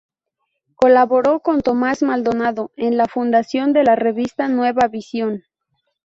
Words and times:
Colaboró 0.73 1.41
con 1.41 1.61
Tomás 1.61 2.01
Maldonado 2.01 2.71
en 2.75 2.97
la 2.97 3.05
fundación 3.07 3.71
de 3.71 3.83
la 3.83 3.95
revista 3.95 4.47
Nueva 4.47 4.87
Visión. 4.87 5.43